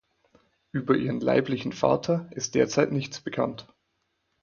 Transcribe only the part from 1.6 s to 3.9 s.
Vater ist derzeit nichts bekannt.